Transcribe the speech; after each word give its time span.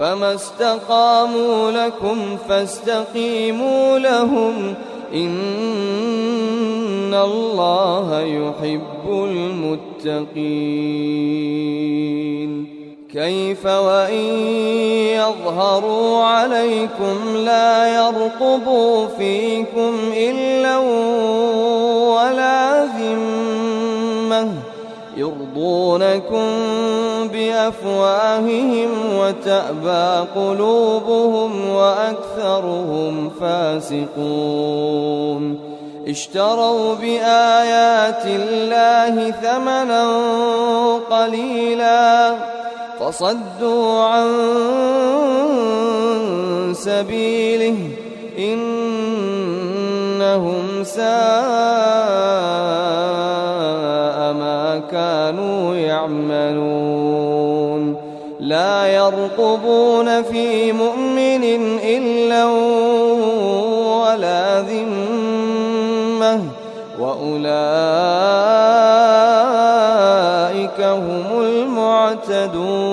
فما 0.00 0.34
استقاموا 0.34 1.70
لكم 1.70 2.36
فاستقيموا 2.48 3.98
لهم. 3.98 4.74
إن 5.14 7.14
الله 7.14 8.20
يحب 8.20 9.08
المتقين. 9.08 10.36
كيف 13.12 13.66
وإن 13.66 14.38
يظهروا 15.16 16.24
عليكم 16.24 17.36
لا 17.36 17.96
يرقبوا 17.96 19.06
فيكم 19.06 19.94
إلا 20.16 20.76
ولا 22.16 22.84
ذمة. 22.84 23.65
يرضونكم 25.16 26.46
بأفواههم 27.32 28.88
وتأبى 29.18 30.28
قلوبهم 30.34 31.70
وأكثرهم 31.70 33.30
فاسقون. 33.40 34.96
اشتروا 36.08 36.94
بآيات 36.94 38.26
الله 38.26 39.30
ثمنا 39.30 40.06
قليلا 41.10 42.34
فصدوا 43.00 44.00
عن 44.00 44.28
سبيله 46.72 47.76
إنهم 48.38 49.44
ساء 50.84 51.75
كانوا 55.16 55.74
يعملون. 55.74 57.82
لا 58.40 58.86
يرقبون 58.86 60.22
في 60.22 60.72
مؤمن 60.72 61.44
إلا 61.84 62.44
ولا 64.00 64.60
ذمة. 64.60 66.40
وأولئك 67.00 67.46
هم 70.80 71.40
المعتدون. 71.40 72.85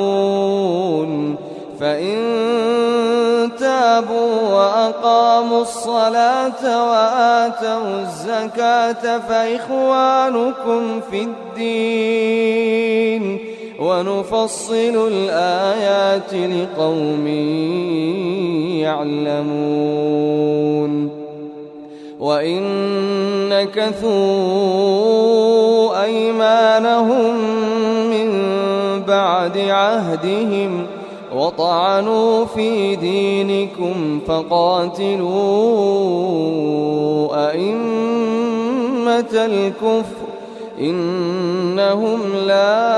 الصلاة 5.84 6.64
وآتوا 6.90 8.02
الزكاة 8.02 9.20
فإخوانكم 9.20 11.02
في 11.12 11.28
الدين 11.58 13.24
ونفصل 13.80 15.08
الآيات 15.12 16.34
لقوم 16.34 17.28
يعلمون 19.28 20.94
وإن 22.20 22.64
نكثوا 23.50 24.14
أيمانهم 26.04 27.36
من 28.10 28.30
بعد 29.08 29.58
عهدهم 29.58 30.88
وطعنوا 31.36 32.46
في 32.46 32.96
دينكم 32.96 34.20
فقاتلوا 34.28 35.34
أئمة 37.52 39.34
الكفر 39.34 40.24
إنهم 40.80 42.20
لا 42.48 42.94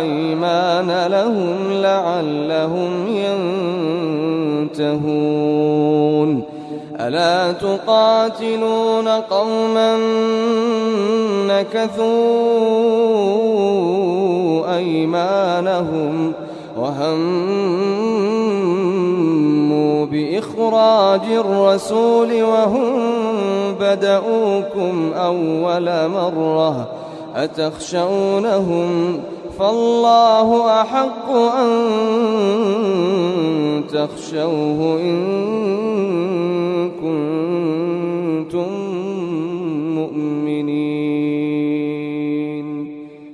أيمان 0.00 1.06
لهم 1.06 1.72
لعلهم 1.72 3.06
ينتهون. 4.76 6.42
ألا 7.00 7.52
تقاتلون 7.52 9.08
قوما 9.08 9.96
نكثوا 11.46 12.30
أيمانهم 14.76 16.32
وهموا 16.82 18.40
بإخراج 20.06 21.20
الرسول 21.30 22.42
وهم 22.42 23.10
بدؤوكم 23.80 25.12
أول 25.14 26.08
مرة 26.08 26.88
أتخشونهم 27.34 29.20
فالله 29.58 30.80
أحق 30.80 31.30
أن 31.30 31.70
تخشوه 33.92 35.00
إن 35.00 35.20
كنتم 36.90 38.70
مؤمنين 39.94 40.49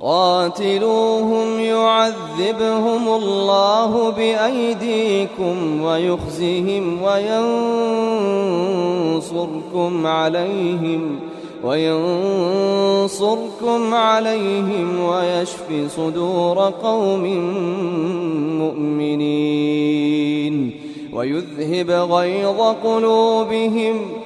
قاتلوهم 0.07 1.61
يعذبهم 1.61 3.09
الله 3.09 4.11
بأيديكم 4.11 5.83
ويخزهم 5.83 7.03
وينصركم 9.13 10.07
عليهم 10.07 11.19
وينصركم 11.65 13.15
عليهم 13.95 15.01
ويشفي 15.01 15.89
صدور 15.89 16.59
قوم 16.83 17.25
مؤمنين 18.59 20.07
ويذهب 21.13 21.91
غيظ 21.91 22.61
قلوبهم 22.85 24.26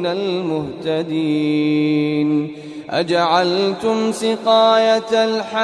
من 0.00 0.06
المهتدين 0.86 2.30
أجعلتم 2.90 4.12
سقاية 4.12 5.12
الحاج 5.12 5.60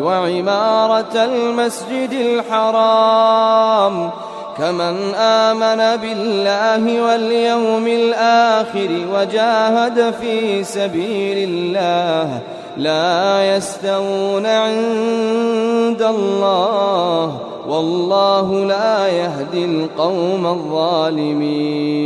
وعمارة 0.00 1.24
المسجد 1.24 2.12
الحرام 2.12 4.10
كمن 4.58 5.14
آمن 5.14 5.96
بالله 5.96 7.02
واليوم 7.02 7.86
الآخر 7.86 8.90
وجاهد 9.14 10.14
في 10.20 10.64
سبيل 10.64 11.48
الله 11.48 12.40
لا 12.76 13.56
يستوون 13.56 14.46
عند 14.46 16.02
الله 16.02 17.38
والله 17.68 18.64
لا 18.64 19.08
يهدي 19.08 19.64
القوم 19.64 20.46
الظالمين. 20.46 22.02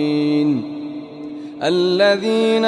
الذين 1.63 2.65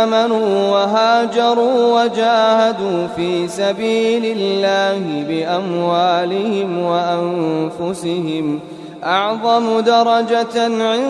آمنوا 0.00 0.70
وهاجروا 0.70 2.02
وجاهدوا 2.02 3.06
في 3.16 3.48
سبيل 3.48 4.36
الله 4.38 5.24
بأموالهم 5.28 6.78
وأنفسهم 6.78 8.60
أعظم 9.04 9.80
درجة 9.80 10.64
عند 10.64 11.08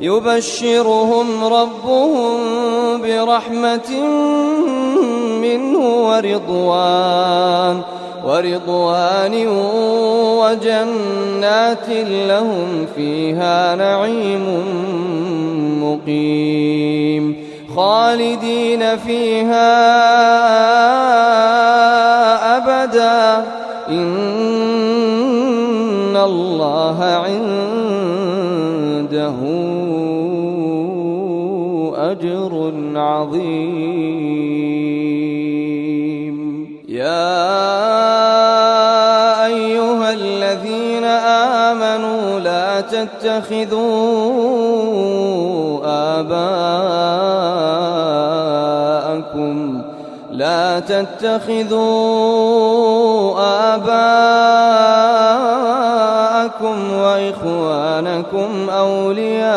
يبشرهم 0.00 1.44
ربهم 1.44 2.38
برحمة 3.02 3.90
منه 5.42 5.78
ورضوان 6.08 7.80
ورضوان 8.26 9.46
وجنات 10.38 11.88
لهم 12.28 12.86
فيها 12.96 13.74
نعيم 13.76 14.44
مقيم. 15.84 17.41
خالدين 17.76 18.96
فيها 18.96 19.72
أبدا. 22.56 23.44
إن 23.88 24.16
الله 26.16 26.98
عنده 27.04 27.42
أجر 32.10 32.72
عظيم. 32.96 34.02
يا 36.88 37.52
أيها 39.46 40.12
الذين 40.12 41.04
آمنوا 41.74 42.40
لا 42.40 42.80
تتخذوا 42.80 43.82
آباءكم 46.18 47.41
آباءكم 49.32 49.82
لا 50.32 50.80
تتخذوا 50.80 51.82
آباءكم 53.74 54.12
وإخوانكم 56.92 58.70
أولياء 58.70 59.52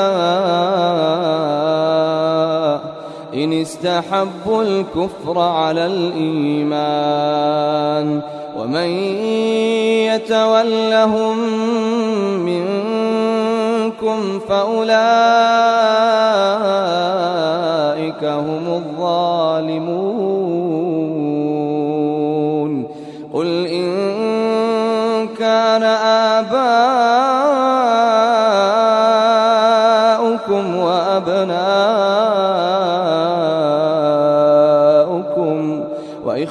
إن 3.33 3.53
استحبوا 3.53 4.63
الكفر 4.63 5.39
على 5.39 5.85
الإيمان 5.85 7.15
ومن 8.57 8.89
يتولهم 10.07 11.37
منكم 12.45 14.39
فأولئك 14.39 14.95
هم 18.23 18.67
الظالمون 18.67 19.34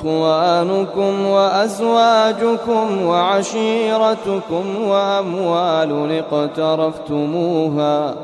وإخوانكم 0.04 1.26
وأزواجكم 1.26 3.06
وعشيرتكم 3.06 4.88
وأموال 4.88 6.22
اقترفتموها 6.32 8.14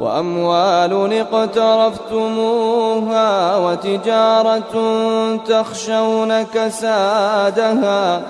وأموال 0.00 1.12
اقترفتموها 1.32 2.36
وتجارة 3.56 4.74
تخشون 5.48 6.42
كسادها 6.42 8.22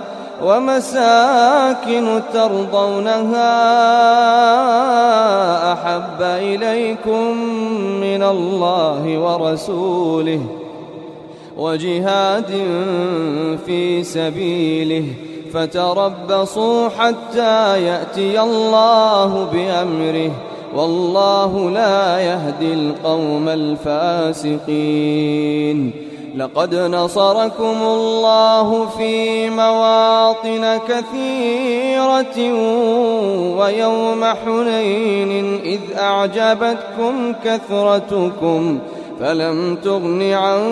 ومساكن 0.45 2.23
ترضونها 2.33 3.53
أحب 5.73 6.23
إليكم 6.23 7.37
من 8.01 8.23
الله 8.23 9.19
ورسوله 9.19 10.58
وجهاد 11.59 12.51
في 13.67 14.05
سبيله. 14.05 15.05
فتربصوا 15.55 16.89
حتى 16.89 17.85
يأتي 17.85 18.41
الله 18.41 19.45
بأمره. 19.53 20.31
والله 20.77 21.71
لا 21.71 22.19
يهدي 22.21 22.75
القوم 22.75 23.49
الفاسقين. 23.49 24.89
لقد 26.37 26.75
نصركم 26.75 27.77
الله 27.83 28.87
في 28.87 29.51
مواطن 29.51 30.79
كثيرة 30.89 32.53
ويوم 33.59 34.25
حنين 34.25 35.61
إذ 35.65 35.81
أعجبتكم 35.99 37.33
كثرتكم. 37.45 38.79
فلم 39.21 39.77
تغن 39.77 40.23
عنكم 40.23 40.69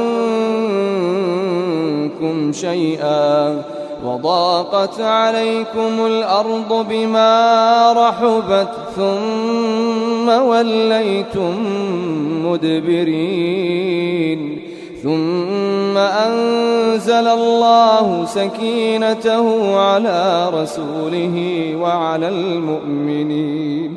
شيئا 2.53 3.63
وضاقت 4.05 5.01
عليكم 5.01 6.07
الأرض 6.07 6.87
بما 6.89 7.93
رحبت 7.93 8.69
ثم 8.97 10.29
وليتم 10.29 11.55
مدبرين 12.47 13.87
ثم 15.03 15.97
أنزل 15.97 17.27
الله 17.29 18.25
سكينته 18.27 19.77
على 19.77 20.51
رسوله 20.55 21.37
وعلى 21.81 22.29
المؤمنين 22.29 23.97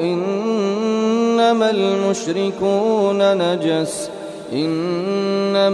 إنما 0.00 1.70
المشركون 1.70 3.38
نجس 3.38 4.10
إنما 4.52 5.03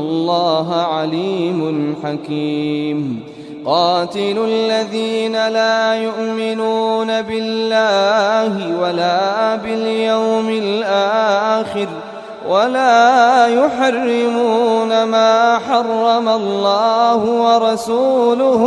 الله 0.00 0.74
عليم 0.74 1.60
حكيم. 2.04 3.20
قاتلوا 3.66 4.46
الذين 4.46 5.32
لا 5.32 5.94
يؤمنون 5.94 7.22
بالله 7.22 8.80
ولا 8.80 9.56
باليوم 9.56 10.48
الآخر 10.48 11.88
ولا 12.48 13.46
يحرمون 13.46 15.02
ما 15.04 15.58
حرم 15.58 16.28
الله 16.28 17.16
ورسوله 17.16 18.62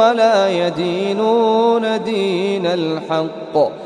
ولا 0.00 0.48
يدينون 0.48 2.02
دين 2.02 2.66
الحق. 2.66 3.85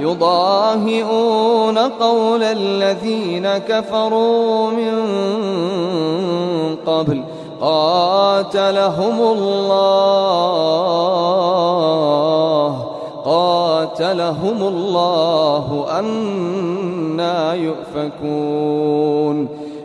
يضاهئون 0.00 1.78
قول 1.78 2.42
الذين 2.42 3.48
كفروا 3.58 4.70
من 4.70 4.94
قبل 6.86 7.22
قاتلهم 7.60 9.20
الله 9.20 10.70
قاتلهم 13.24 14.62
الله 14.62 15.86
أنا 15.98 17.54
يؤفكون 17.54 19.48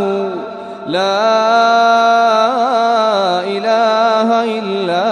هو 0.00 0.28
لا 0.86 1.24
إله 3.44 4.44
إلا 4.58 5.08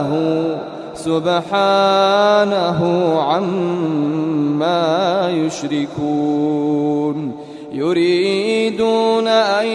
هو 0.00 0.56
سبحانه 0.94 2.80
عما 3.22 5.30
يشركون. 5.30 7.32
يريدون 7.72 9.28
أن 9.28 9.66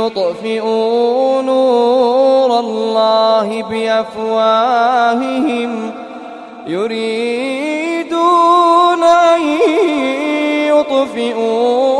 يطفئوا 0.00 1.42
نور 1.42 2.60
الله 2.60 3.62
بأفواههم. 3.62 5.70
يريدون 6.66 8.14
أن 9.02 9.42
يطفئوا 10.68 11.93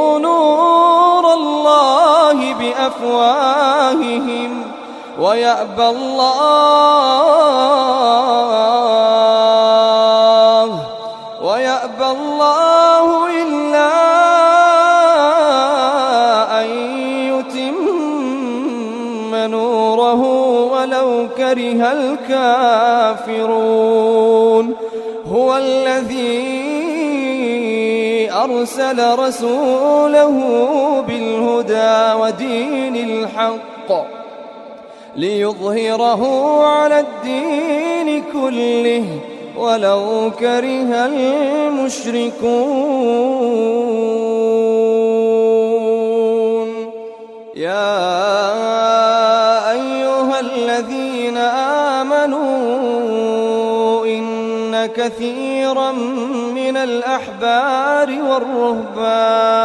الله 3.02 3.94
بأفواههم 3.94 4.62
ويأبى 5.20 5.88
الله 5.88 6.14
ويأبى 11.42 12.06
الله 12.06 13.26
إلا 13.42 13.90
أن 16.60 16.68
يتم 17.30 17.74
نوره 19.34 20.22
ولو 20.72 21.28
كره 21.36 21.92
الكافرون. 23.22 23.54
هو 25.32 25.56
الذي 25.56 26.54
أرسل 28.32 29.18
رسوله 29.18 30.34
بالهدى 31.74 32.20
ودين 32.20 32.96
الحق 32.96 33.90
ليظهره 35.16 36.22
على 36.66 37.00
الدين 37.00 38.24
كله 38.32 39.20
ولو 39.56 40.30
كره 40.38 41.06
المشركون. 41.06 42.34
يا 47.56 48.10
أيها 49.70 50.40
الذين 50.40 51.36
آمنوا 51.98 52.44
إن 54.06 54.86
كثيرا 54.86 55.92
من 56.54 56.76
الأحبار 56.76 58.22
والرهبان 58.30 59.64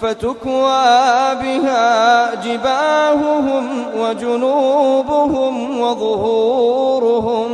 فتكوى 0.01 1.35
بها 1.35 2.35
جباههم 2.35 3.85
وجنوبهم 3.99 5.81
وظهورهم. 5.81 7.51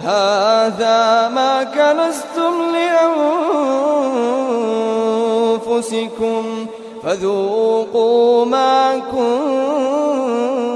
هذا 0.00 1.28
ما 1.28 1.64
كنستم 1.64 2.54
لأنفسكم 5.58 6.66
فذوقوا 7.02 8.44
ما 8.44 8.98
كنتم 8.98 10.67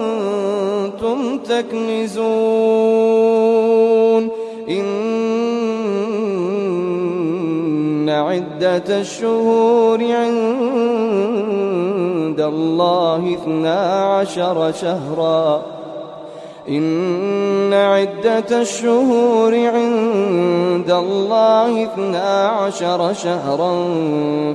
تكنزون 1.53 2.63
إن 4.69 5.03
عدة 8.09 9.01
الشهور 9.01 9.99
عند 10.05 10.33
الله 12.41 13.35
اثنا 13.35 13.81
عشر 14.17 14.73
شهرا. 14.73 15.63
إن 16.69 17.73
عدة 17.73 18.61
الشهور 18.61 19.55
عند 19.55 20.91
الله 20.91 21.85
اثنا 21.85 22.49
عشر 22.49 23.13
شهرا 23.13 23.85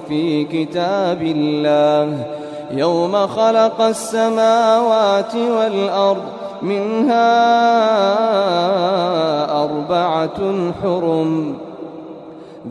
في 0.07 0.43
كتاب 0.43 1.21
الله. 1.21 2.25
يوم 2.71 3.27
خلق 3.27 3.81
السماوات 3.81 5.35
والأرض 5.35 6.36
منها 6.61 7.37
أربعة 9.63 10.71
حرم. 10.83 11.53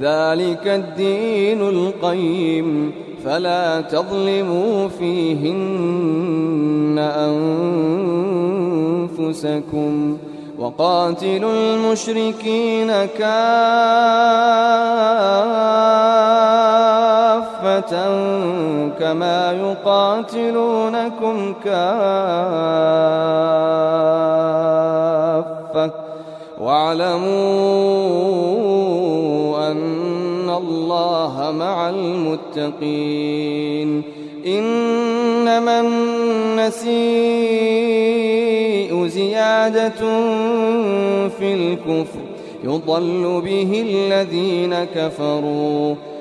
ذلك 0.01 0.67
الدين 0.67 1.69
القيم. 1.69 2.93
فلا 3.25 3.81
تظلموا 3.81 4.89
فيهن 4.89 6.99
أنفسكم. 9.19 10.19
وقاتلوا 10.59 11.53
المشركين 11.53 12.91
كما 18.99 19.53
يقاتلونكم 19.53 21.55
كافة. 21.65 21.77
واعلموا 26.61 27.27
أن 29.71 30.51
الله 30.51 31.55
مع 31.59 31.91
المتقين. 31.91 34.03
إنما 34.47 35.81
النسيء 35.81 36.97
زيادة 39.07 40.01
في 41.29 41.55
الكفر. 41.55 42.19
يضل 42.65 43.43
به 43.45 43.85
الذين 43.89 44.85
كفروا. 44.85 45.95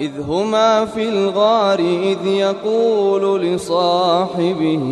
إذ 0.00 0.10
هما 0.28 0.84
في 0.84 1.08
الغار 1.08 1.78
إذ 1.78 2.26
يقول 2.26 3.40
لصاحبه 3.40 4.88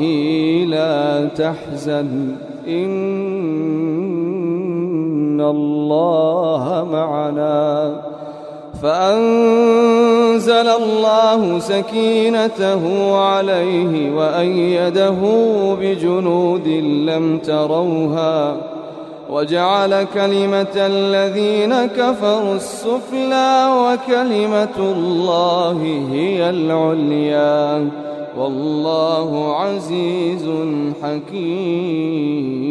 لا 0.68 1.28
تحزن 1.36 2.36
إن 2.68 3.00
الله 5.40 6.86
معنا. 6.92 7.92
فأنزل 8.82 10.52
الله 10.52 11.58
سكينته 11.58 13.14
عليه 13.18 14.16
وأيده 14.16 15.16
بجنود 15.80 16.68
لم 17.08 17.38
تروها. 17.38 18.56
وجعل 19.30 20.04
كلمة 20.14 20.74
الذين 20.76 21.86
كفروا 21.86 22.54
السفلى 22.54 23.68
وكلمة 23.70 24.76
الله 24.78 26.06
هي 26.12 26.50
العليا. 26.50 27.90
والله 28.38 29.56
عزيز 29.56 30.48
حكيم. 31.02 32.68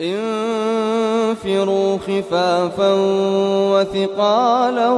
انفروا 0.00 1.98
خفافا 1.98 2.94
وثقالا 3.72 4.90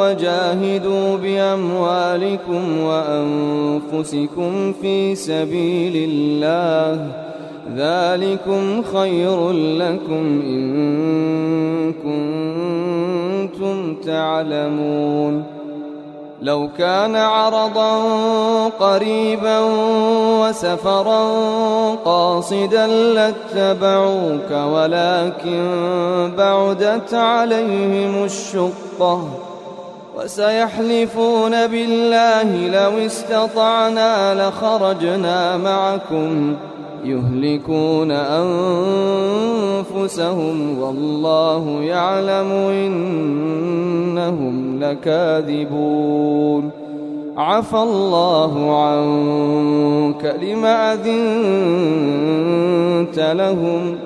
وجاهدوا 0.00 1.16
بأموالكم 1.16 2.80
وأنفسكم 2.80 4.52
في 4.82 5.14
سبيل 5.14 6.10
الله. 6.10 7.26
ذلكم 7.74 8.82
خير 8.82 9.50
لكم 9.52 10.42
إن 10.46 11.92
كنتم 11.92 13.94
تعلمون. 13.94 15.44
لو 16.42 16.68
كان 16.78 17.16
عرضا 17.16 17.98
قريبا 18.68 19.58
وسفرا 20.40 21.24
قاصدا 22.04 22.86
لاتبعوك 22.86 24.50
ولكن 24.50 25.62
بعدت 26.38 27.14
عليهم 27.14 28.24
الشقة 28.24 29.28
وسيحلفون 30.16 31.66
بالله 31.66 32.68
لو 32.68 33.06
استطعنا 33.06 34.48
لخرجنا 34.48 35.56
معكم. 35.56 36.56
يهلكون 37.10 38.10
أنفسهم 39.90 40.78
والله 40.78 41.82
يعلم 41.82 42.52
إنهم 44.12 44.78
لكاذبون. 44.80 46.70
عفى 47.36 47.76
الله 47.76 48.82
عنك 48.86 50.36
لما 50.42 50.92
أذنت 50.92 51.06
لهم. 53.18 54.05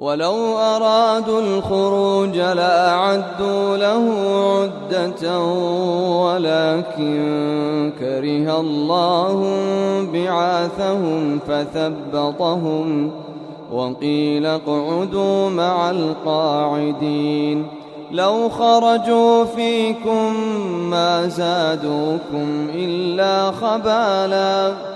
ولو 0.00 0.58
أرادوا 0.58 1.40
الخروج 1.40 2.38
لأعدوا 2.38 3.76
له 3.76 4.04
عدة 4.90 5.38
ولكن 6.24 7.92
كره 7.98 8.60
الله 8.60 9.44
بعاثهم 10.12 11.38
فثبطهم 11.48 13.10
وقيل 13.72 14.46
اقعدوا 14.46 15.50
مع 15.50 15.90
القاعدين 15.90 17.66
لو 18.12 18.48
خرجوا 18.48 19.44
فيكم 19.44 20.34
ما 20.90 21.28
زادوكم 21.28 22.68
إلا 22.74 23.50
خبالاً 23.50 24.90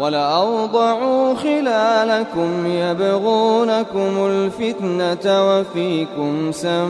ولأوضعوا 0.00 1.34
خلالكم 1.34 2.66
يبغونكم 2.66 4.26
الفتنة 4.26 5.50
وفيكم 5.50 6.52
سماعون 6.52 6.84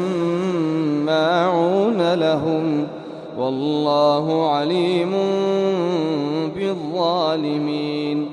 لهم 2.14 2.86
والله 3.38 4.50
عليم 4.50 5.12
بالظالمين 6.54 8.28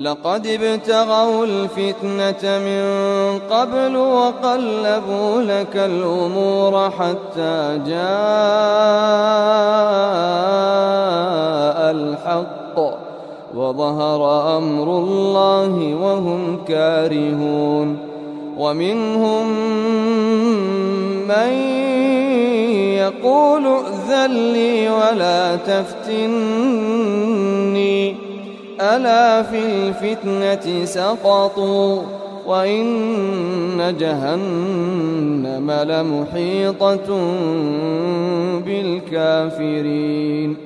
لقد 0.00 0.46
ابتغوا 0.46 1.46
الفتنة 1.46 2.58
من 2.58 2.84
قبل 3.50 3.96
وقلبوا 3.96 5.42
لك 5.42 5.76
الأمور 5.76 6.90
حتى 6.90 7.80
جاء 7.86 7.96
الحق 11.90 12.65
وظهر 13.56 14.20
أمر 14.58 14.98
الله 14.98 15.94
وهم 15.94 16.58
كارهون 16.68 17.96
ومنهم 18.58 19.46
من 21.28 21.52
يقول 22.96 23.66
ائذن 23.66 24.52
لي 24.52 24.90
ولا 24.90 25.56
تفتني. 25.56 26.36
ألا 28.80 29.42
في 29.42 29.58
الفتنة 29.58 30.84
سقطوا 30.84 32.02
وإن 32.46 33.96
جهنم 34.00 35.70
لمحيطة 35.70 37.08
بالكافرين. 38.66 40.65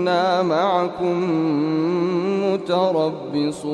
إنا 0.00 0.42
معكم 0.42 1.16
متربصون. 2.52 3.70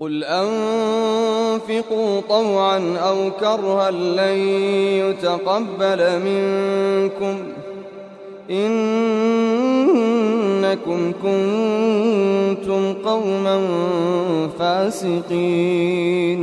قل 0.00 0.24
أنفقوا 0.24 2.20
طوعا 2.28 2.96
أو 2.98 3.30
كرها 3.40 3.90
لن 3.90 4.38
يتقبل 5.04 6.20
منكم. 6.24 7.36
إنكم 8.50 8.82
كنتم 11.22 12.94
قوما 13.04 13.68
فاسقين. 14.58 16.42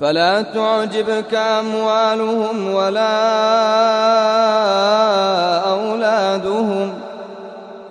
فلا 0.00 0.42
تعجبك 0.42 1.34
أموالهم 1.34 2.74
ولا 2.74 3.18
أولادهم. 5.70 6.92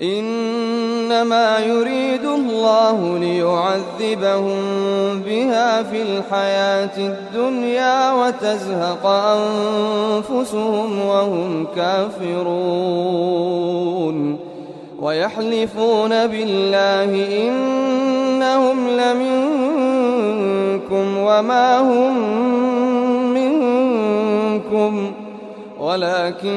إنما 0.02 1.60
يريد 1.60 2.26
الله 2.26 3.18
ليعذبهم 3.18 4.60
بها 5.20 5.84
في 5.84 6.02
الحياة 6.02 6.98
الدنيا 6.98 8.12
وتزهق 8.12 9.06
أنفسهم 9.06 11.06
وهم 11.06 11.68
كافرون. 11.76 12.38
ويحلفون 15.02 16.10
بالله 16.28 17.12
إنهم 17.48 18.88
لمنكم 18.90 20.28
وما 21.18 21.80
هم 21.80 22.18
منكم 23.34 25.12
ولكنهم 25.80 26.48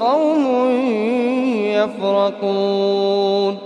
قوم 0.00 0.70
يفرقون 1.74 3.65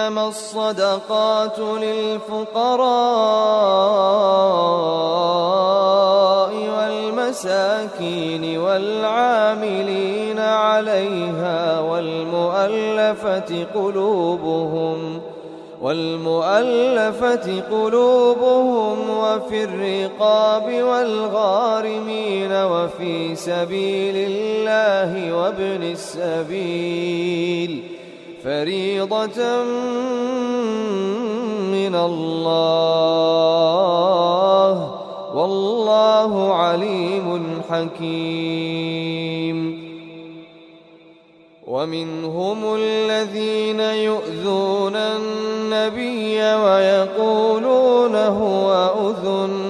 إنما 0.00 0.28
الصدقات 0.28 1.58
للفقراء 1.58 2.90
والمساكين 6.78 8.58
والعاملين 8.58 10.38
عليها 10.38 11.80
والمؤلفة 11.80 13.66
قلوبهم 13.74 15.20
والمؤلفة 15.82 17.62
قلوبهم 17.70 19.10
وفي 19.10 19.64
الرقاب 19.64 20.82
والغارمين 20.82 22.52
وفي 22.52 23.36
سبيل 23.36 24.16
الله 24.16 25.36
وابن 25.36 25.82
السبيل 25.82 27.82
فريضة 28.44 29.62
من 31.72 31.94
الله 31.94 33.20
والله 35.34 36.54
عليم 36.54 37.62
حكيم. 37.70 39.58
ومنهم 41.66 42.74
الذين 42.74 43.80
يؤذون 43.80 44.96
النبي 44.96 46.42
ويقولون 46.54 48.16
هو 48.16 48.92
أذن. 49.08 49.69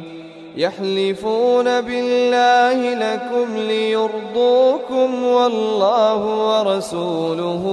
يحلفون 0.57 1.81
بالله 1.81 2.93
لكم 2.93 3.57
ليرضوكم 3.57 5.23
والله 5.23 6.21
ورسوله 6.47 7.63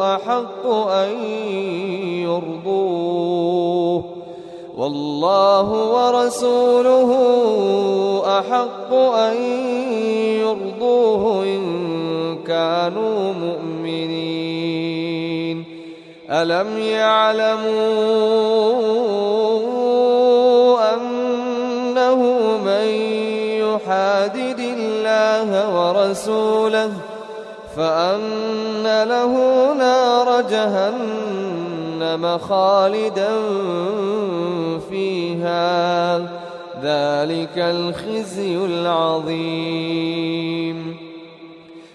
أحق 0.00 0.66
أن 0.90 1.24
يرضوه 2.24 4.04
والله 4.76 5.68
ورسوله 5.92 7.10
أحق 8.38 8.94
أن 8.94 9.36
يرضوه 10.40 11.42
إن 11.44 11.62
كانوا 12.46 13.32
مؤمنين. 13.32 14.16
ألم 16.30 16.78
يعلموا 16.78 18.16
الله 25.36 25.88
ورسوله 25.88 26.90
فأن 27.76 29.04
له 29.08 29.32
نار 29.74 30.40
جهنم 30.50 32.38
خالدا 32.38 33.28
فيها. 34.90 36.18
ذلك 36.82 37.58
الخزي 37.58 38.56
العظيم. 38.56 39.36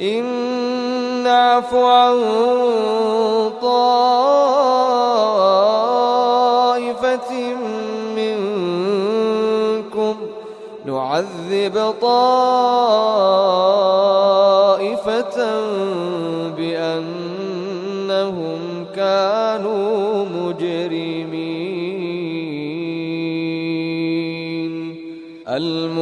إن 0.00 0.24
نعف 1.24 1.74
عن 1.74 2.22
طائفة 3.62 3.94
منكم 8.16 10.16
نعذب 10.84 11.94
طائفة 12.00 12.54
بأنهم 15.34 16.13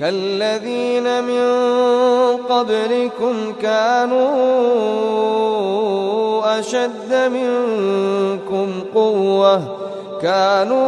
كالذين 0.00 1.24
من 1.24 1.44
قبلكم 2.48 3.52
كانوا 3.62 4.30
أشد 6.58 7.14
منكم 7.32 8.68
قوة 8.94 9.62
كانوا 10.22 10.86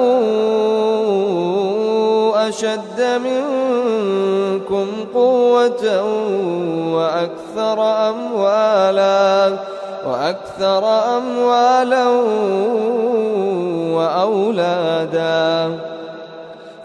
أشد 2.48 3.20
منكم 3.24 4.86
قوة 5.14 6.02
وأكثر 6.94 7.78
أموالا 8.08 9.52
وأكثر 10.06 10.84
أموالا 11.16 12.08
وأولادا. 13.94 15.91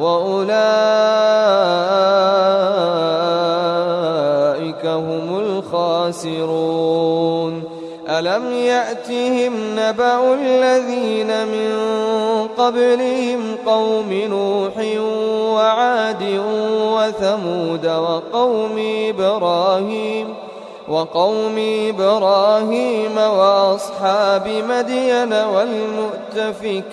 وأولئك 0.00 0.46
هم 4.86 5.38
الخاسرون. 5.38 7.02
ألم 8.08 8.52
يأتهم 8.52 9.52
نبأ 9.78 10.34
الذين 10.34 11.46
من 11.46 11.72
قبلهم 12.58 13.56
قوم 13.66 14.12
نوح 14.12 14.72
وعاد 15.54 16.40
وثمود 16.96 17.86
وقوم 17.86 19.04
إبراهيم 19.08 20.34
وقوم 20.88 21.54
إبراهيم 21.88 23.16
وأصحاب 23.16 24.48
مدين 24.68 25.32
والمؤتفكات 26.52 26.92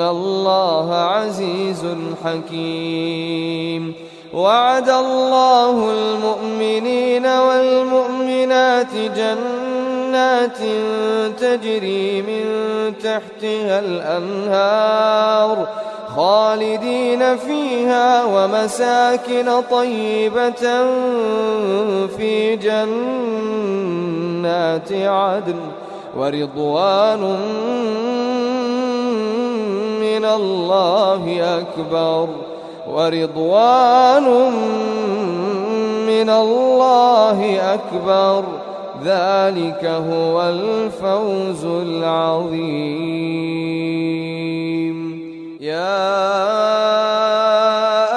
الله 0.00 0.94
عزيز 0.94 1.86
حكيم 2.24 3.94
وعد 4.34 4.88
الله 4.88 5.90
المؤمنين 5.92 7.26
والمؤمنات 7.26 8.94
جنات 9.16 10.58
تجري 11.40 12.22
من 12.22 12.44
تحتها 12.98 13.78
الأنهار 13.80 15.68
خالدين 16.16 17.36
فيها 17.36 18.24
ومساكن 18.24 19.62
طيبة 19.70 20.86
في 22.16 22.56
جنات 22.56 23.32
عدن 24.92 25.56
ورضوان 26.16 27.36
الله 30.26 31.42
أكبر 31.58 32.28
ورضوان 32.90 34.24
من 36.06 36.30
الله 36.30 37.60
أكبر. 37.74 38.44
ذلك 39.04 39.84
هو 39.84 40.42
الفوز 40.42 41.64
العظيم. 41.64 42.56
يا 45.60 46.16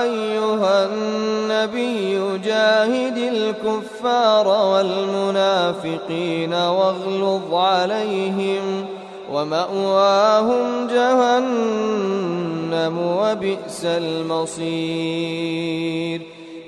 أيها 0.02 0.86
النبي 0.86 2.20
جاهد 2.46 3.18
الكفار 3.18 4.48
والمنافقين 4.48 6.54
واغلظ 6.54 7.54
عليهم 7.54 8.86
ومأواهم 9.34 10.88
جهنم 10.88 12.98
وبئس 12.98 13.86
المصير. 13.86 15.60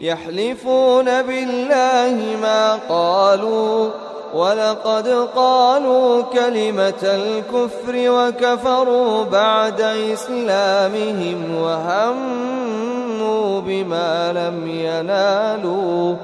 يحلفون 0.01 1.21
بالله 1.21 2.37
ما 2.41 2.79
قالوا 2.89 3.89
ولقد 4.33 5.07
قالوا 5.35 6.21
كلمة 6.21 7.03
الكفر 7.03 7.95
وكفروا 7.95 9.23
بعد 9.23 9.81
إسلامهم 9.81 11.55
وهموا 11.55 13.61
بما 13.61 14.33
لم 14.33 14.67
ينالوا 14.67 16.15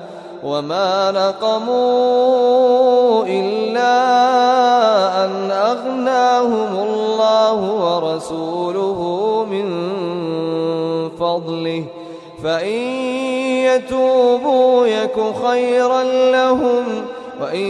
وما 0.48 1.12
نقموا 1.12 2.48
إلا 3.26 3.98
أن 5.26 5.52
أغناهم 5.52 6.80
الله 6.84 7.54
ورسوله 7.54 9.00
من 9.52 9.68
فضله 11.20 11.84
فإن 12.44 12.80
يتوبوا 13.68 14.88
يك 14.88 15.16
خيرا 15.46 16.04
لهم 16.32 17.06
وإن 17.42 17.66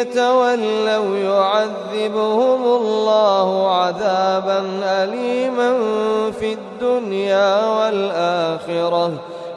يتولوا 0.00 1.16
يعذبهم 1.16 2.64
الله 2.64 3.70
عذابا 3.70 4.64
أليما 4.82 5.72
في 6.40 6.52
الدنيا 6.52 7.66
والآخرة 7.66 9.12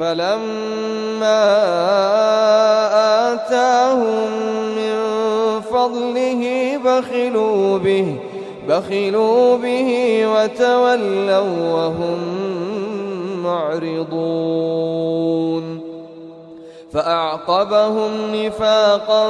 فلما 0.00 1.44
آتاهم 3.32 4.30
من 4.76 4.96
فضله 5.60 6.42
بخلوا 6.84 7.78
به 7.78 8.06
بخلوا 8.68 9.56
به 9.56 10.22
وتولوا 10.26 11.72
وهم 11.72 12.18
معرضون. 13.42 14.90
فأعقبهم 16.92 18.10
نفاقا 18.34 19.28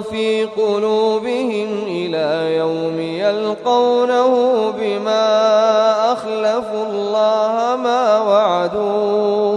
في 0.00 0.44
قلوبهم 0.44 1.68
إلى 1.86 2.56
يوم 2.56 3.00
يلقونه 3.00 4.70
بما 4.70 6.12
أخلفوا 6.12 6.86
الله 6.90 7.76
ما 7.82 8.18
وعدوه. 8.18 9.51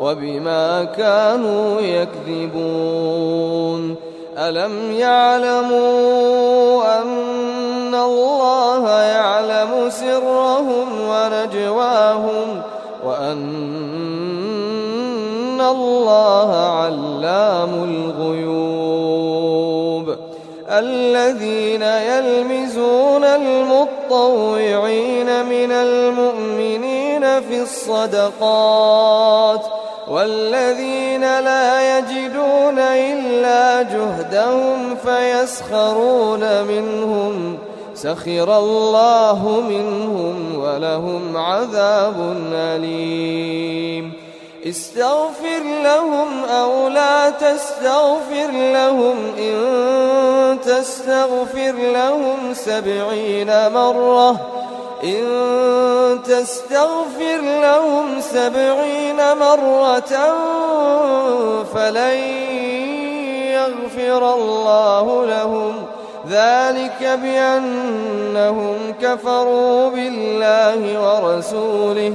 وبما 0.00 0.84
كانوا 0.84 1.80
يكذبون. 1.80 3.30
ألم 4.38 4.92
يعلموا 4.92 7.00
أن 7.02 7.94
الله 7.94 8.90
يعلم 8.90 9.90
سرهم 9.90 10.88
ونجواهم 11.08 12.62
وأن 13.04 13.60
الله 15.60 16.54
علام 16.54 17.84
الغيوب؟ 17.84 19.20
الذين 20.70 21.82
يلمزون 21.82 23.24
المطوعين 23.24 23.86
من 25.46 25.72
المؤمنين 25.72 27.40
في 27.40 27.62
الصدقات 27.62 29.60
والذين 30.10 31.20
لا 31.20 31.98
يجدون 31.98 32.78
إلا 32.78 33.82
جهدهم 33.82 34.96
فيسخرون 34.96 36.62
منهم 36.64 37.58
سخر 37.94 38.58
الله 38.58 39.60
منهم 39.68 40.58
ولهم 40.58 41.36
عذاب 41.36 42.36
أليم 42.52 44.12
استغفر 44.66 45.62
لهم 45.84 46.44
أو 46.44 46.88
لا 46.88 47.30
تستغفر 47.30 48.50
لهم 48.50 49.16
إن 49.38 50.58
تستغفر 50.64 51.72
لهم 51.72 52.54
سبعين 52.54 53.72
مرة. 53.72 54.30
إن 55.04 56.18
تستغفر 56.24 57.40
لهم 57.40 58.20
سبعين 58.20 59.16
مرة 59.36 60.12
فلن 61.74 62.18
يغفر 63.48 64.34
الله 64.34 65.26
لهم. 65.26 65.74
ذلك 66.30 67.18
بأنهم 67.22 68.76
كفروا 69.02 69.90
بالله 69.90 70.80
ورسوله. 71.00 72.12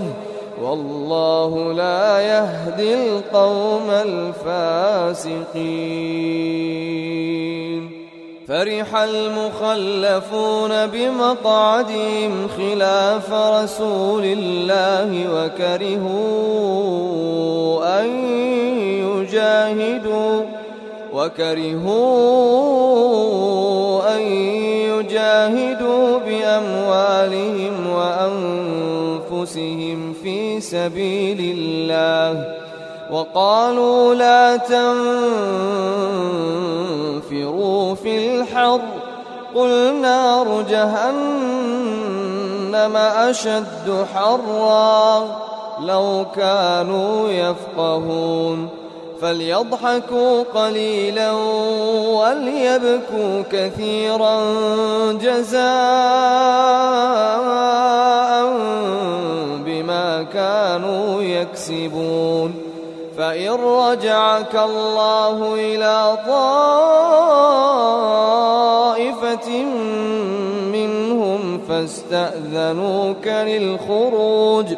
والله 0.66 1.74
لا 1.74 2.20
يهدي 2.20 2.94
القوم 2.94 3.90
الفاسقين. 3.90 5.46
فرح 8.48 8.96
المخلفون 8.96 10.86
بمقعدهم 10.88 12.48
خلاف 12.58 13.34
رسول 13.34 14.24
الله 14.26 15.10
وكرهوا 15.36 16.26
أن 18.02 18.08
يجاهدوا 19.06 20.42
وكرهوا 21.14 22.16
أن 24.16 24.22
يجاهدوا 24.92 26.20
بأموالهم 26.20 27.90
وأنفسهم. 27.90 28.96
في 30.26 30.62
سبيل 30.62 31.58
الله 31.58 32.56
وقالوا 33.12 34.16
لا 34.16 34.58
تنفروا 37.22 37.96
في 37.96 38.42
الحر 38.42 38.82
قل 39.56 39.96
نار 40.02 40.62
جهنم 40.70 41.76
أشد 42.98 44.06
حرا 44.14 45.26
لو 45.82 46.26
كانوا 46.36 47.30
يفقهون 47.30 48.70
فليضحكوا 49.22 50.44
قليلا 50.44 51.32
وليبكوا 52.12 53.42
كثيرا 53.52 54.42
جزاء 55.12 55.66
بما 59.66 60.24
كانوا 60.34 61.22
يكسبون. 61.22 62.54
فإن 63.18 63.52
رجعك 63.52 64.56
الله 64.56 65.54
إلى 65.56 66.18
طائفة 66.28 66.46
منهم 70.74 71.62
فاستأذنوك 71.70 73.28
للخروج 73.28 74.66
ۖ. 74.66 74.78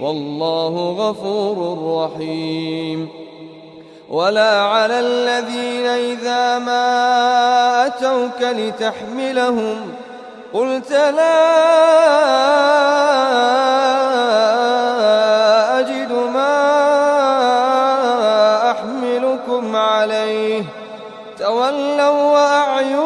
والله 0.00 0.96
غفور 0.98 1.56
رحيم. 2.04 3.08
ولا 4.10 4.60
على 4.60 5.00
الذين 5.00 5.86
إذا 5.86 6.58
ما 6.58 7.86
أتوك 7.86 8.40
لتحملهم 8.40 9.94
قلت 10.54 10.90
لا 10.90 11.38
أجد 15.78 16.12
ما 16.12 16.56
أحملكم 18.70 19.76
عليه. 19.76 20.64
تولوا 21.38 22.08
وأعينهم 22.08 23.05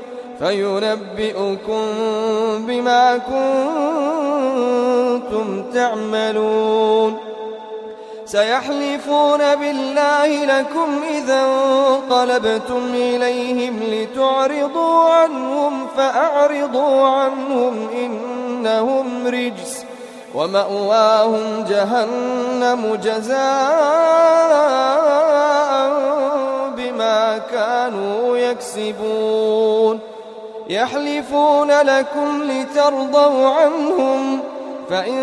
فينبئكم 0.41 1.85
بما 2.67 3.17
كنتم 5.17 5.63
تعملون. 5.73 7.17
سيحلفون 8.25 9.55
بالله 9.55 10.45
لكم 10.45 11.01
إذا 11.17 11.41
انقلبتم 11.41 12.93
إليهم 12.93 13.79
لتعرضوا 13.83 15.03
عنهم 15.09 15.87
فأعرضوا 15.97 17.07
عنهم 17.07 17.87
إنهم 17.89 19.27
رجس 19.27 19.85
ومأواهم 20.35 21.65
جهنم 21.69 22.99
جزاء 23.03 23.41
بما 26.77 27.37
كانوا 27.37 28.37
يكسبون. 28.37 30.10
يحلفون 30.71 31.71
لكم 31.71 32.43
لترضوا 32.43 33.49
عنهم 33.49 34.39
فإن 34.89 35.21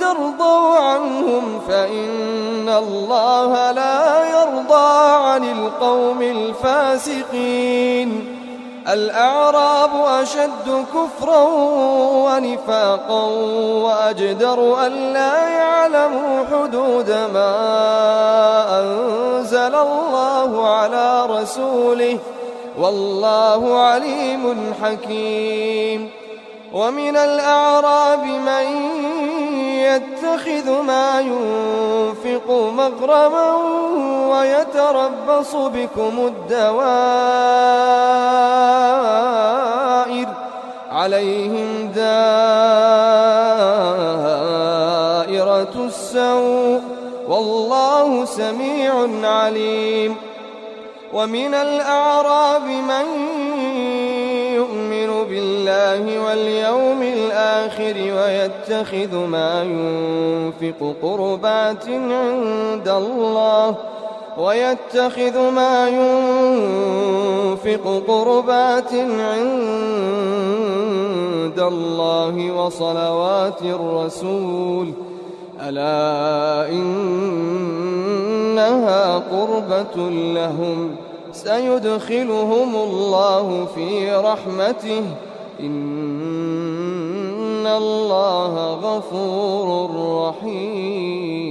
ترضوا 0.00 0.76
عنهم 0.76 1.60
فإن 1.68 2.68
الله 2.68 3.70
لا 3.70 4.24
يرضى 4.30 5.14
عن 5.24 5.44
القوم 5.44 6.22
الفاسقين. 6.22 8.10
الأعراب 8.88 9.90
أشد 10.22 10.84
كفرا 10.94 11.42
ونفاقا 12.24 13.24
وأجدر 13.84 14.86
أن 14.86 14.92
لا 15.12 15.48
يعلموا 15.48 16.44
حدود 16.50 17.10
ما 17.34 17.56
أنزل 18.80 19.74
الله 19.74 20.68
على 20.68 21.26
رسوله. 21.26 22.18
والله 22.80 23.78
عليم 23.78 24.74
حكيم. 24.82 26.10
ومن 26.72 27.16
الأعراب 27.16 28.24
من 28.24 28.66
يتخذ 29.64 30.82
ما 30.82 31.20
ينفق 31.20 32.50
مغرما 32.50 33.56
ويتربص 34.30 35.54
بكم 35.54 36.12
الدوائر 36.26 36.70
عليهم 40.92 41.92
دائرة 41.94 42.14
السوء. 45.86 46.80
والله 47.28 48.24
سميع 48.24 49.08
عليم. 49.22 50.29
ومن 51.12 51.54
الأعراب 51.54 52.62
من 52.62 53.06
يؤمن 54.54 55.24
بالله 55.28 56.20
واليوم 56.24 57.02
الآخر 57.02 57.94
ويتخذ 57.96 59.16
ما 59.16 59.62
ينفق 59.62 60.94
قربات 61.02 61.88
عند 61.88 62.88
الله 62.88 63.74
ويتخذ 64.38 65.50
ما 65.50 65.88
ينفق 65.88 67.84
قربات 68.08 68.92
عند 68.94 69.60
الله 71.58 72.50
وصلوات 72.52 73.62
الرسول 73.62 75.09
ألا 75.68 76.72
إنها 76.72 77.48
قربة 79.18 80.10
لهم 80.10 80.96
سيدخلهم 81.32 82.76
الله 82.76 83.66
في 83.74 84.12
رحمته 84.12 85.02
إن 85.60 85.80
الله 87.66 88.74
غفور 88.74 89.90
رحيم 90.28 91.50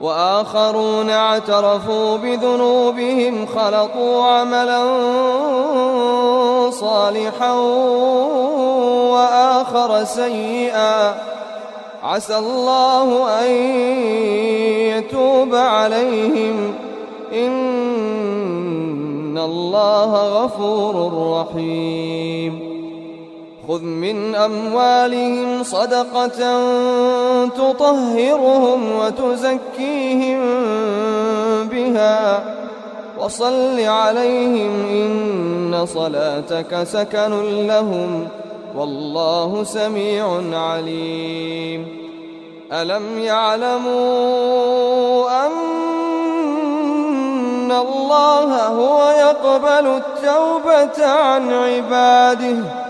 وآخرون 0.00 1.10
اعترفوا 1.10 2.16
بذنوبهم 2.16 3.46
خلطوا 3.46 4.24
عملا 4.24 4.82
صالحا 6.70 7.52
وآخر 9.12 10.04
سيئا. 10.04 11.14
عسى 12.04 12.38
الله 12.38 13.40
أن 13.40 13.50
يتوب 14.96 15.54
عليهم. 15.54 16.74
إن 17.34 19.38
الله 19.38 20.44
غفور 20.44 21.12
رحيم. 21.40 22.79
خذ 23.70 23.82
من 23.82 24.34
أموالهم 24.34 25.62
صدقة 25.62 26.38
تطهرهم 27.46 28.96
وتزكيهم 28.96 30.40
بها 31.68 32.44
وصل 33.18 33.80
عليهم 33.80 34.86
إن 34.90 35.86
صلاتك 35.86 36.82
سكن 36.82 37.66
لهم 37.66 38.28
ۖ 38.36 38.40
والله 38.76 39.64
سميع 39.64 40.40
عليم 40.52 41.86
ألم 42.72 43.18
يعلموا 43.18 43.86
أن 45.46 47.72
الله 47.72 48.66
هو 48.66 49.10
يقبل 49.10 49.86
التوبة 49.86 51.06
عن 51.06 51.52
عباده 51.52 52.89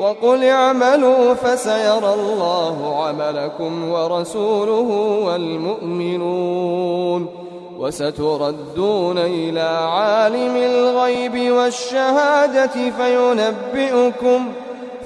وقل 0.00 0.44
اعملوا 0.44 1.34
فسيرى 1.34 2.14
الله 2.14 3.06
عملكم 3.06 3.90
ورسوله 3.90 5.20
والمؤمنون 5.24 7.26
وستردون 7.78 9.18
إلى 9.18 9.88
عالم 9.92 10.56
الغيب 10.56 11.52
والشهادة 11.52 12.90
فينبئكم 12.90 14.52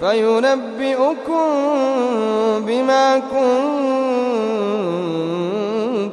فينبئكم 0.01 1.45
بما 2.67 3.19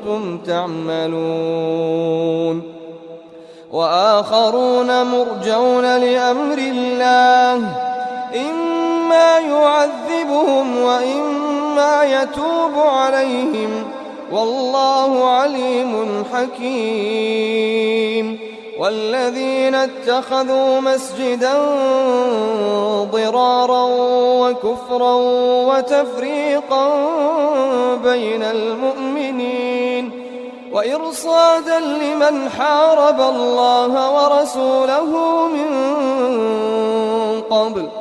كنتم 0.06 0.38
تعملون 0.38 2.02
وآخرون 3.72 5.04
مرجون 5.04 5.98
لأمر 5.98 6.58
الله 6.58 7.91
إما 8.36 9.40
يعذبهم 9.40 10.78
وإما 10.78 12.04
يتوب 12.04 12.74
عليهم 12.76 13.84
والله 14.32 15.30
عليم 15.30 16.24
حكيم 16.34 17.92
والذين 18.80 19.76
اتخذوا 19.76 20.80
مسجدا 20.80 21.54
ضرارا 23.12 23.86
وكفرا 24.48 25.14
وتفريقا 25.68 26.90
بين 27.96 28.44
المؤمنين 28.44 30.12
وإرصادا 30.74 31.80
لمن 31.80 32.50
حارب 32.50 33.22
الله 33.22 34.12
ورسوله 34.12 35.48
من 35.48 35.72
قبل 37.50 38.01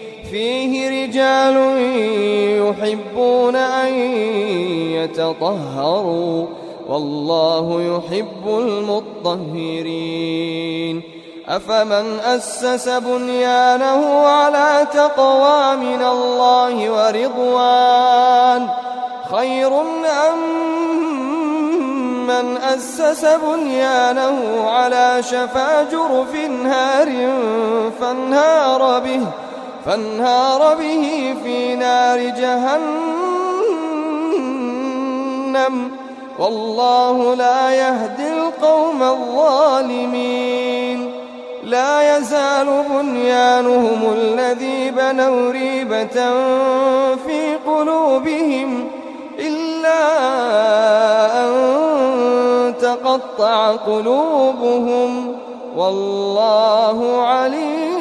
فيه 0.31 1.03
رجال 1.03 1.55
يحبون 2.67 3.55
أن 3.55 3.93
يتطهروا 4.93 6.47
والله 6.87 7.81
يحب 7.81 8.47
المطهرين. 9.27 11.01
أفمن 11.47 12.19
أسس 12.19 12.89
بنيانه 12.89 14.25
على 14.25 14.87
تقوى 14.93 15.75
من 15.75 16.01
الله 16.01 16.91
ورضوان؟ 16.91 18.67
خير 19.31 19.81
أم 20.31 20.61
من 22.27 22.57
أسس 22.57 23.25
بنيانه 23.25 24.69
على 24.69 25.23
شفا 25.23 25.83
جرف 25.83 26.35
هار 26.65 27.09
فانهار 27.99 28.99
به 28.99 29.21
فانهار 29.85 30.75
به 30.75 31.35
في 31.43 31.75
نار 31.75 32.19
جهنم. 32.19 33.01
والله 36.39 37.35
لا 37.35 37.71
يهدي 37.71 38.33
القوم 38.33 39.03
الظالمين. 39.03 41.11
لا 41.63 42.17
يزال 42.17 42.83
بنيانهم 42.89 44.13
الذي 44.13 44.91
بنوا 44.91 45.51
ريبة 45.51 46.31
في 47.25 47.55
قلوبهم 47.67 48.87
إلا 49.39 50.01
أن 51.43 51.51
تقطع 52.81 53.71
قلوبهم. 53.71 55.35
والله 55.77 57.21
عليم 57.21 58.00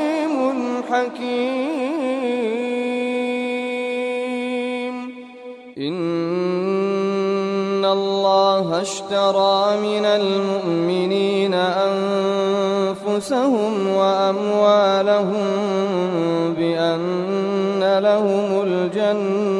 حكيم. 0.91 2.51
إن 5.78 7.84
الله 7.84 8.82
اشترى 8.82 9.76
من 9.82 10.05
المؤمنين 10.05 11.55
أنفسهم 13.07 13.88
وأموالهم 13.97 15.47
بأن 16.59 17.99
لهم 17.99 18.62
الجنة 18.62 19.59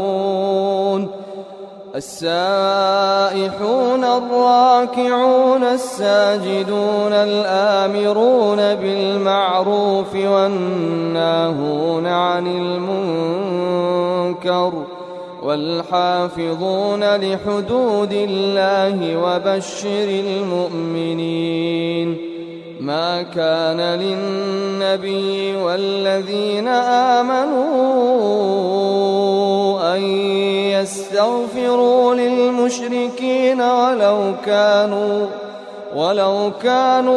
السائحون 1.95 3.43
الراكعون 4.03 5.63
الساجدون 5.63 7.13
الآمرون 7.13 8.57
بالمعروف 8.75 10.15
والناهون 10.15 12.07
عن 12.07 12.47
المنكر 14.17 14.73
والحافظون 15.43 17.15
لحدود 17.15 18.13
الله 18.13 19.17
وبشر 19.17 20.07
المؤمنين 20.27 21.51
ما 22.79 23.21
كان 23.21 23.79
للنبي 23.99 25.55
والذين 25.55 26.67
آمنوا 27.17 27.61
أن 29.95 30.01
يستغفروا 30.81 32.15
للمشركين 32.15 33.61
ولو 33.61 34.33
كانوا 34.45 35.27
ولو 35.95 36.51
كانوا 36.63 37.11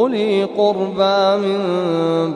أولي 0.00 0.44
قربى 0.44 1.46
من 1.46 1.60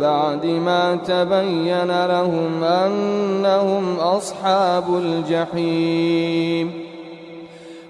بعد 0.00 0.46
ما 0.46 0.96
تبين 0.96 2.06
لهم 2.06 2.64
أنهم 2.64 3.96
أصحاب 3.98 4.84
الجحيم. 4.96 6.81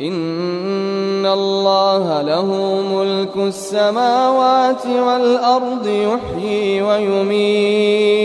إن 0.00 1.26
الله 1.26 2.22
له 2.22 2.80
ملك 2.94 3.36
السماوات 3.36 4.86
والأرض 4.86 5.86
يحيي 5.86 6.82
ويميت. 6.82 8.16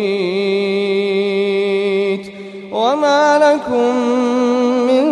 وما 2.73 3.39
لكم 3.39 3.97
من 4.87 5.07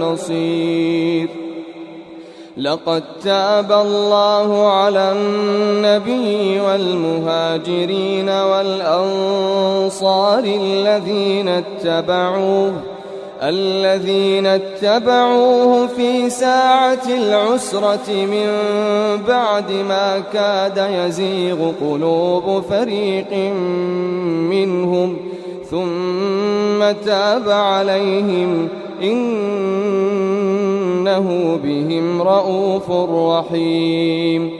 نصير 0.00 1.28
لقد 2.56 3.02
تاب 3.24 3.72
الله 3.72 4.72
على 4.72 5.12
النبي 5.12 6.60
والمهاجرين 6.60 8.28
والأنصار 8.28 9.58
الذين 10.44 11.48
اتبعوه 11.48 12.72
الذين 13.42 14.46
اتبعوه 14.46 15.86
في 15.86 16.30
ساعة 16.30 17.06
العسرة 17.08 18.10
من 18.10 18.48
بعد 19.28 19.72
ما 19.72 20.22
كاد 20.32 20.88
يزيغ 20.90 21.72
قلوب 21.80 22.64
فريق 22.70 23.32
منهم 24.50 25.16
ثم 25.70 26.90
تاب 27.06 27.50
عليهم 27.50 28.68
إنه 29.02 30.78
بهم 31.64 32.22
رءوف 32.22 32.90
رحيم 33.10 34.50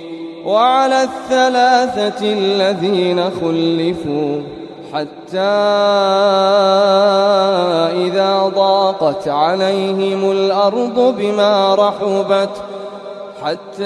وعلى 0.46 1.02
الثلاثة 1.02 2.32
الذين 2.32 3.30
خلفوا 3.30 4.40
حتى 4.94 5.38
إذا 8.06 8.52
ضاقت 8.54 9.28
عليهم 9.28 10.30
الأرض 10.30 11.14
بما 11.18 11.74
رحبت 11.74 12.50
حتى 13.44 13.84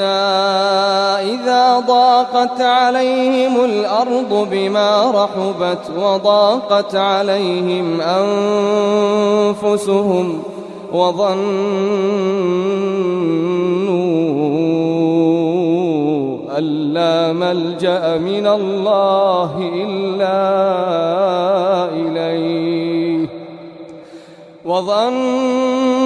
إذا 1.34 1.78
ضاقت 1.78 2.60
عليهم 2.60 3.64
الأرض 3.64 4.48
بما 4.50 5.10
رحبت 5.10 5.90
وضاقت 5.98 6.94
عليهم 6.94 8.00
أنفسهم 9.60 10.42
وظنوا 10.92 11.42
أن 16.58 16.92
لا 16.94 17.32
ملجأ 17.32 18.18
من 18.18 18.46
الله 18.46 19.70
إلا 19.74 20.42
إليه 21.92 23.28
وظنوا 24.64 26.01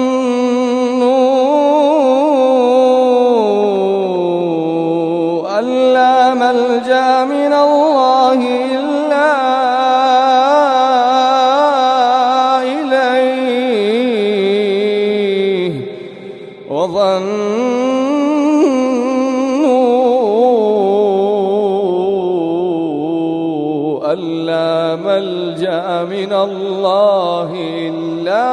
من 26.27 26.33
الله 26.33 27.49
إلا 27.69 28.47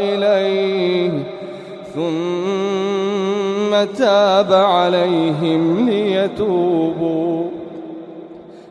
إليه. 0.00 1.12
ثم 1.94 3.84
تاب 3.98 4.52
عليهم 4.52 5.88
ليتوبوا. 5.88 7.44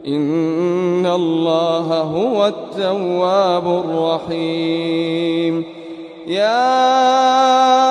إن 0.08 1.06
الله 1.06 2.02
هو 2.02 2.48
التواب 2.48 3.84
الرحيم. 3.86 5.66
يا 6.28 7.91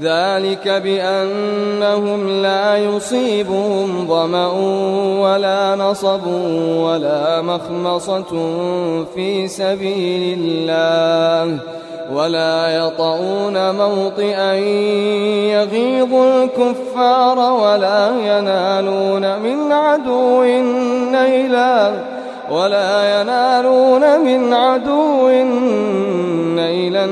ذلك 0.00 0.68
بأنهم 0.68 2.42
لا 2.42 2.76
يصيبهم 2.76 4.06
ظمأ 4.08 4.52
ولا 5.20 5.76
نصب 5.76 6.26
ولا 6.76 7.42
مخمصة 7.42 8.24
في 9.14 9.48
سبيل 9.48 10.38
الله 10.38 11.58
ولا 12.14 12.68
يطعون 12.68 13.74
موطئا 13.74 14.54
يغيظ 15.52 16.14
الكفار 16.14 17.38
ولا 17.38 18.10
ينالون 18.20 19.38
من 19.38 19.72
عدو 19.72 20.42
نيلا 21.12 21.92
ولا 22.50 23.20
ينالون 23.20 24.20
من 24.20 24.54
عدو 24.54 25.28
نيلا 26.56 27.06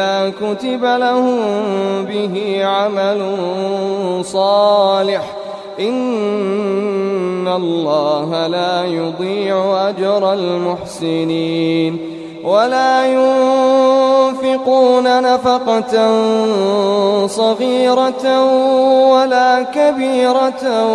إلا 0.00 0.30
كتب 0.30 0.84
لهم 0.84 1.38
به 2.04 2.64
عمل 2.64 3.36
صالح. 4.24 5.36
إن 5.80 7.48
الله 7.48 8.46
لا 8.46 8.84
يضيع 8.84 9.88
أجر 9.88 10.32
المحسنين. 10.32 11.98
ولا 12.44 13.06
ينفقون 13.06 14.02
نفقة 15.22 16.16
صغيرة 17.26 18.44
ولا 19.12 19.62
كبيرة 19.62 20.86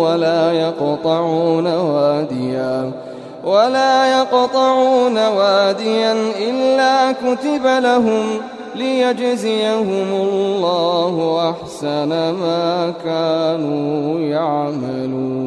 ولا 0.00 0.52
يقطعون 0.52 1.66
واديا. 1.66 3.05
ولا 3.46 4.20
يقطعون 4.20 5.26
واديا 5.26 6.12
إلا 6.38 7.12
كتب 7.12 7.66
لهم 7.66 8.26
ليجزيهم 8.74 10.08
الله 10.12 11.50
أحسن 11.50 12.08
ما 12.08 12.94
كانوا 13.04 14.20
يعملون. 14.20 15.46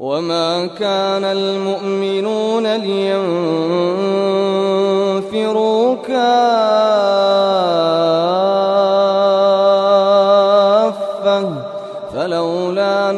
وما 0.00 0.66
كان 0.66 1.24
المؤمنون 1.24 2.66
لينفروا 2.66 3.99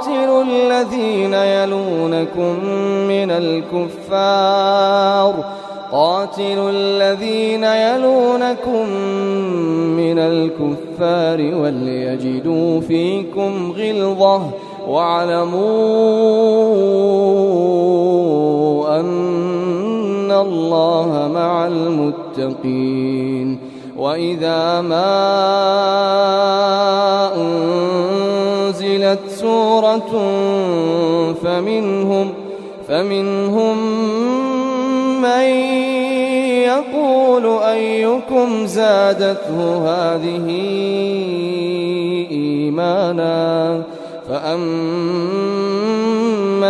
قاتلوا 0.00 0.42
الذين 0.42 1.34
يلونكم 1.34 2.64
من 3.08 3.30
الكفار. 3.30 5.34
قاتلوا 5.92 6.70
الذين 6.70 7.64
يلونكم 7.64 8.88
من 9.96 10.18
الكفار 10.18 11.40
وليجدوا 11.40 12.80
فيكم 12.80 13.72
غلظة. 13.78 14.42
واعلموا 14.88 15.60
أن 19.00 20.30
الله 20.30 21.30
مع 21.34 21.66
المتقين. 21.66 23.58
وإذا 23.98 24.80
ما 24.80 25.10
أنزلت 28.70 29.18
سورة 29.28 30.10
فمنهم 31.42 32.28
فمنهم 32.88 33.76
من 35.22 35.44
يقول 36.70 37.62
أيكم 37.62 38.66
زادته 38.66 39.78
هذه 39.88 40.46
إيمانا؟ 42.30 43.82
فأما 44.28 44.60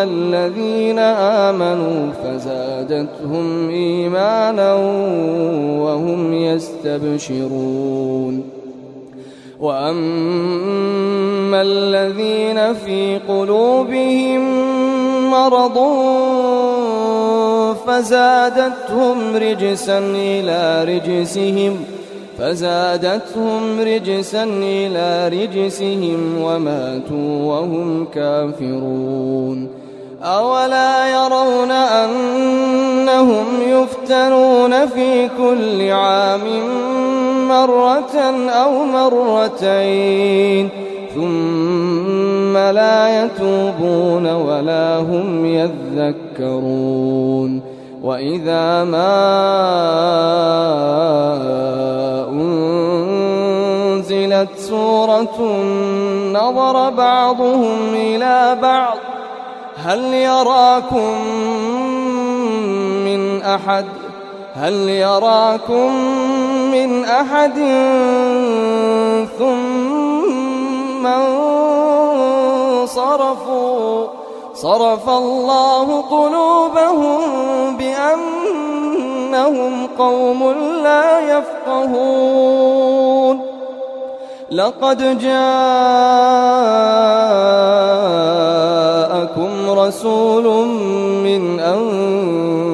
الذين 0.02 0.98
آمنوا 0.98 2.12
فزادتهم 2.24 3.68
إيمانا 3.70 4.74
وهم 5.80 6.34
يستبشرون. 6.34 7.80
وأما 9.60 11.62
الذين 11.62 12.74
في 12.74 13.20
قلوبهم 13.28 14.40
مرض 15.30 15.78
فزادتهم 17.86 19.36
رجسا 19.36 19.98
إلى 19.98 20.84
رجسهم 20.84 21.84
فزادتهم 22.38 23.80
رجسا 23.80 24.44
إلى 24.44 25.28
رجسهم 25.28 26.42
وماتوا 26.42 27.44
وهم 27.44 28.06
كافرون 28.14 29.80
أولا 30.22 31.08
يرون 31.08 31.70
أنهم 31.70 33.46
يفتنون 33.66 34.86
في 34.86 35.28
كل 35.38 35.90
عام 35.90 36.40
مرة 37.50 38.16
أو 38.50 38.84
مرتين 38.84 40.68
ثم 41.14 42.56
لا 42.56 43.24
يتوبون 43.24 44.26
ولا 44.26 44.98
هم 44.98 45.46
يذكرون 45.46 47.00
وإذا 48.02 48.84
ما 48.84 49.20
أنزلت 54.00 54.48
سورة 54.56 55.40
نظر 56.32 56.90
بعضهم 56.90 57.94
إلى 57.94 58.58
بعض 58.62 58.96
هل 59.84 60.14
يراكم 60.14 61.14
من 63.04 63.42
أحد 63.42 63.84
هل 64.54 64.74
يراكم 64.74 65.94
من 66.72 67.04
أحد 67.04 67.54
ثم 69.38 71.06
انصرفوا؟ 72.86 74.06
صرف 74.54 75.08
الله 75.08 76.00
قلوبهم 76.00 77.20
بأنهم 77.76 79.86
قوم 79.98 80.52
لا 80.82 81.38
يفقهون. 81.38 83.40
لقد 84.50 85.18
جاءكم 85.18 85.30
رسول 89.70 90.66
من 91.24 91.60
أنفسكم 91.60 92.69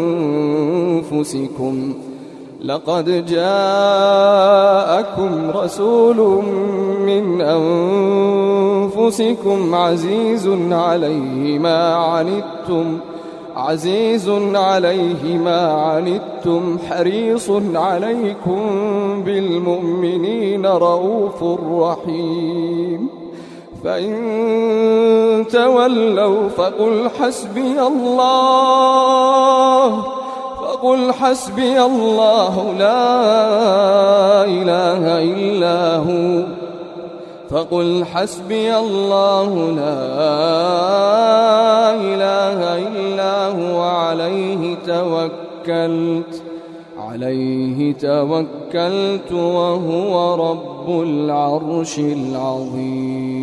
لقد 2.64 3.26
جاءكم 3.26 3.50
رسول 5.54 6.42
من 7.00 7.40
أنفسكم 9.00 9.74
عزيز 9.74 10.48
عليه 10.70 11.58
ما 11.58 11.94
عنتم 11.94 12.98
عزيز 13.56 14.28
عليه 14.54 15.38
ما 15.38 15.72
عنتم 15.72 16.78
حريص 16.90 17.50
عليكم 17.74 18.60
بالمؤمنين 19.24 20.66
رؤوف 20.66 21.42
رحيم. 21.80 23.08
فإن 23.84 25.44
تولوا 25.52 26.48
فقل 26.48 27.10
حسبي 27.20 27.80
الله. 27.82 29.46
فقل 30.76 31.12
حسبي 31.12 31.80
الله 31.82 32.72
لا 32.78 34.44
إله 34.44 35.22
إلا 35.22 35.96
هو. 35.96 36.42
فقل 37.50 38.04
حسبي 38.04 38.76
الله 38.76 39.70
لا 39.70 40.04
إله 41.94 42.58
إلا 42.88 43.46
هو. 43.46 43.80
عليه 43.82 44.76
توكلت 44.86 46.42
عليه 46.98 47.92
توكلت 47.92 49.32
وهو 49.32 50.34
رب 50.50 51.02
العرش 51.02 51.98
العظيم. 51.98 53.36